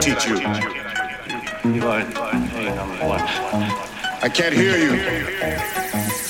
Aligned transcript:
teach 0.00 0.26
you? 0.26 0.36
You 1.74 1.86
are 1.88 2.00
hey, 2.00 2.74
number 2.74 3.06
one. 3.06 3.20
I 4.22 4.28
can't 4.32 4.54
hear 4.54 4.76
you. 4.76 6.27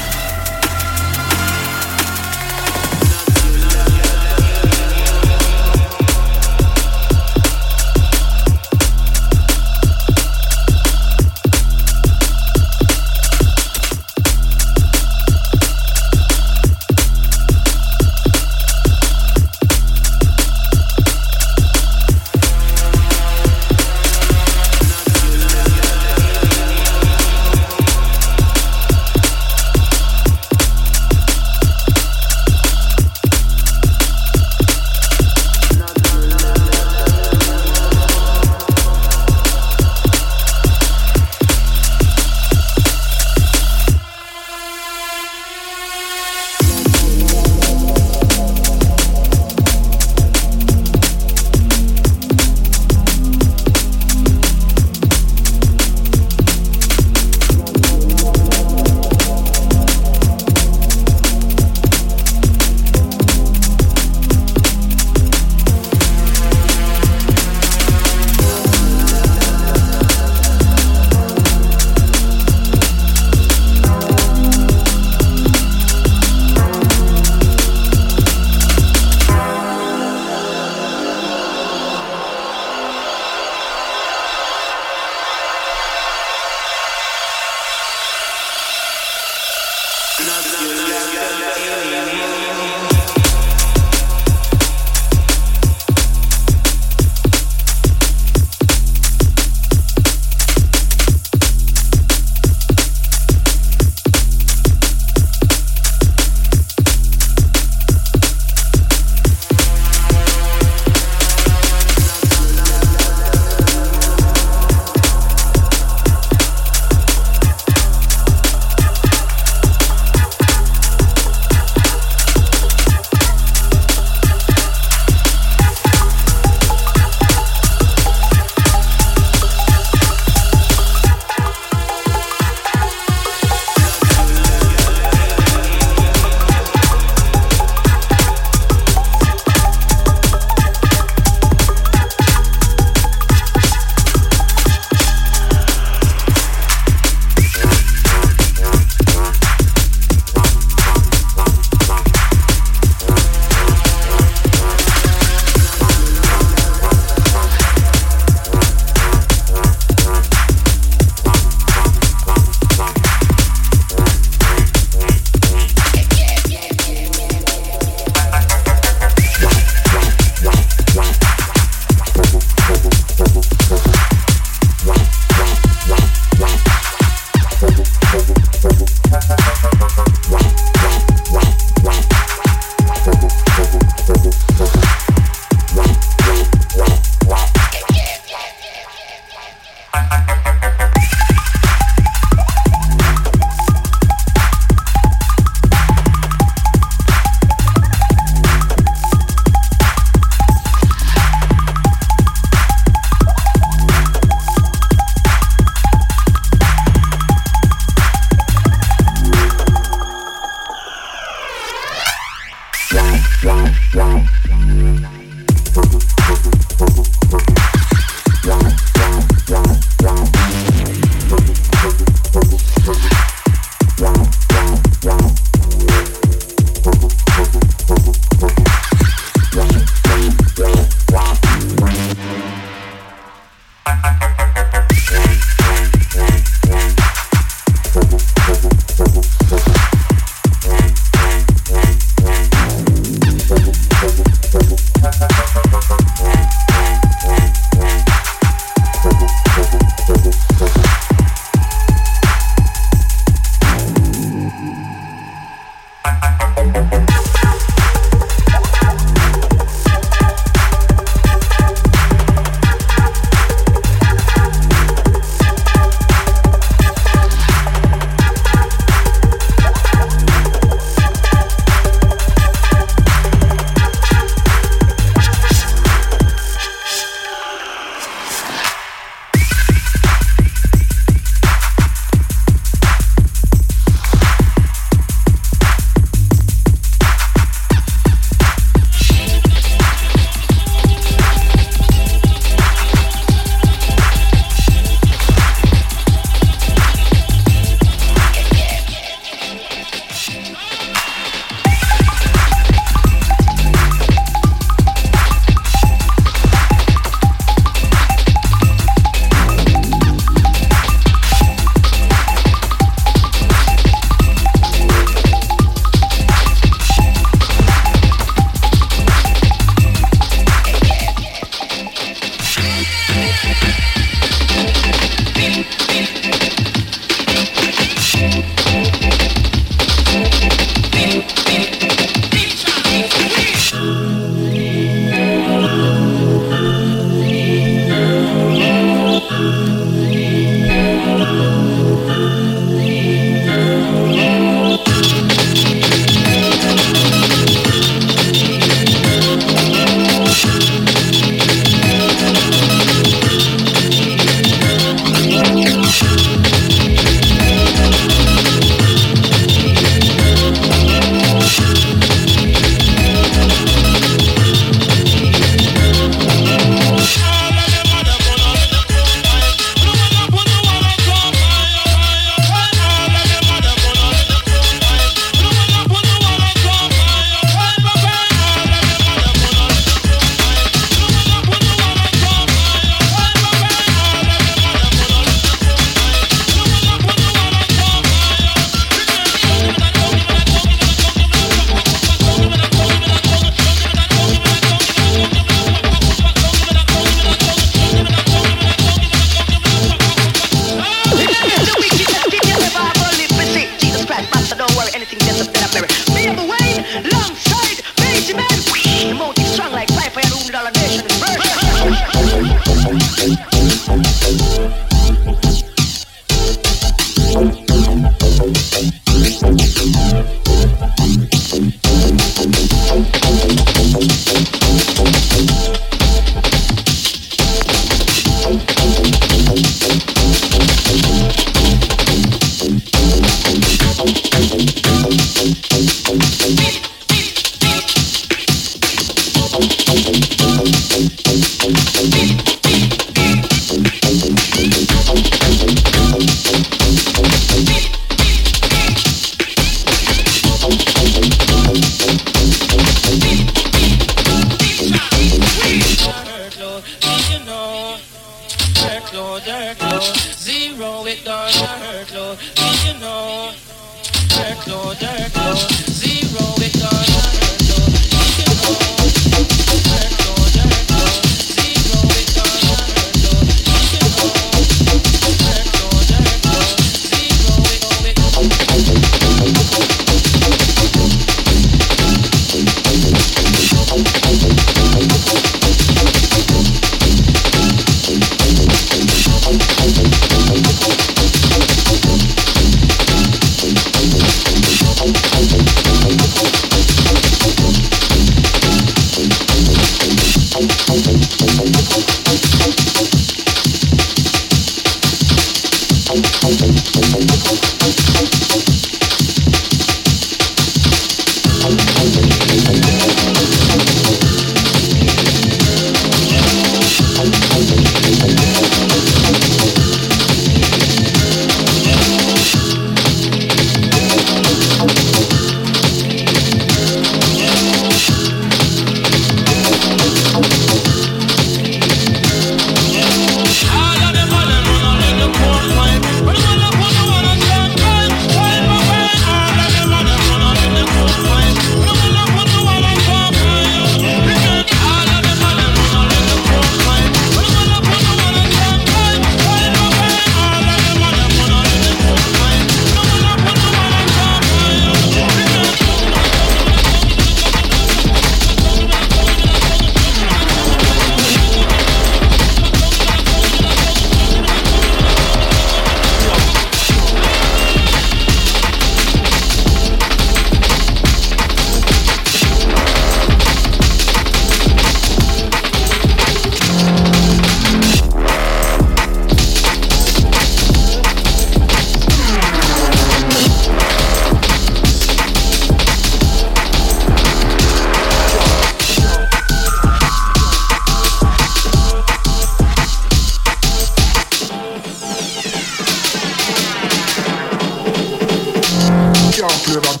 jump, 599.36 599.52
jump, 599.52 600.00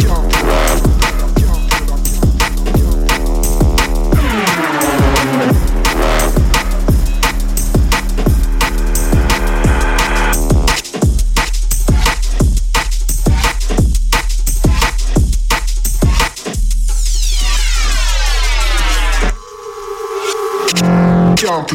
jump. 0.00 0.25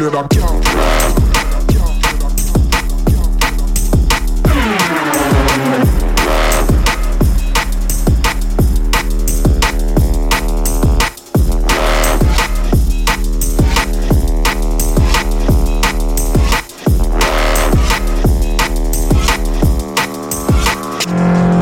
Play 0.02 0.10
that 0.10 0.30
can't. 0.32 0.66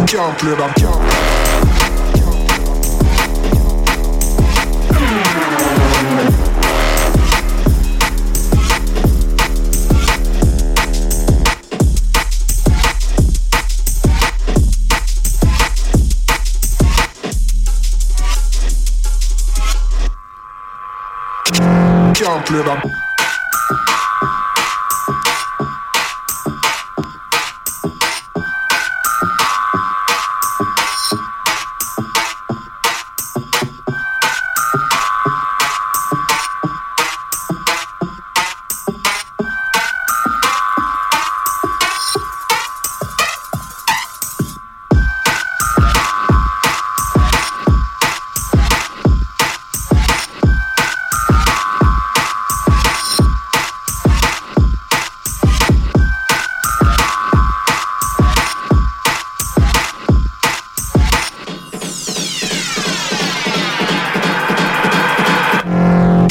Can't 0.07 0.39
play 0.39 0.55
can't 0.77 1.18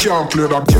Can't 0.09 0.27
play 0.31 0.47
that. 0.47 0.78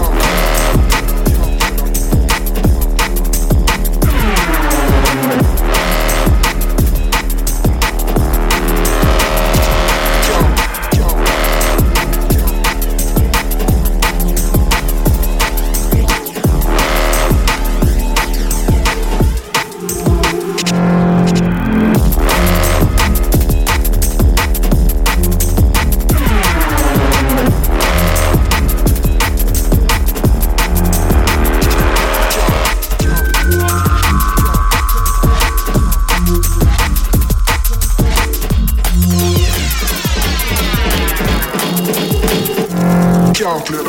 Can't 43.50 43.89